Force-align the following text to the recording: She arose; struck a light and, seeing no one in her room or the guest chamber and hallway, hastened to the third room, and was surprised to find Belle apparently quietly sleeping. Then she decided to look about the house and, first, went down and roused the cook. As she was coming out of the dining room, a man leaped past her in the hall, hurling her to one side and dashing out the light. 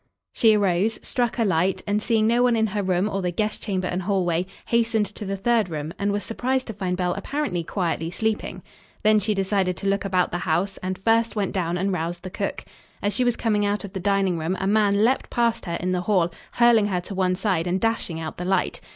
She 0.33 0.55
arose; 0.57 0.97
struck 1.03 1.37
a 1.37 1.45
light 1.45 1.83
and, 1.85 2.01
seeing 2.01 2.25
no 2.25 2.41
one 2.41 2.55
in 2.55 2.65
her 2.65 2.81
room 2.81 3.07
or 3.07 3.21
the 3.21 3.29
guest 3.29 3.61
chamber 3.61 3.87
and 3.87 4.01
hallway, 4.01 4.47
hastened 4.65 5.05
to 5.13 5.25
the 5.25 5.37
third 5.37 5.69
room, 5.69 5.93
and 5.99 6.11
was 6.11 6.23
surprised 6.23 6.65
to 6.65 6.73
find 6.73 6.97
Belle 6.97 7.13
apparently 7.13 7.63
quietly 7.63 8.09
sleeping. 8.09 8.63
Then 9.03 9.19
she 9.19 9.35
decided 9.35 9.77
to 9.77 9.85
look 9.87 10.03
about 10.03 10.31
the 10.31 10.39
house 10.39 10.77
and, 10.77 10.97
first, 10.97 11.35
went 11.35 11.51
down 11.51 11.77
and 11.77 11.93
roused 11.93 12.23
the 12.23 12.31
cook. 12.31 12.65
As 13.03 13.13
she 13.13 13.23
was 13.23 13.35
coming 13.35 13.63
out 13.63 13.83
of 13.83 13.93
the 13.93 13.99
dining 13.99 14.39
room, 14.39 14.57
a 14.59 14.65
man 14.65 15.05
leaped 15.05 15.29
past 15.29 15.65
her 15.65 15.77
in 15.79 15.91
the 15.91 16.01
hall, 16.01 16.33
hurling 16.53 16.87
her 16.87 17.01
to 17.01 17.13
one 17.13 17.35
side 17.35 17.67
and 17.67 17.79
dashing 17.79 18.19
out 18.19 18.37
the 18.37 18.43
light. 18.45 18.81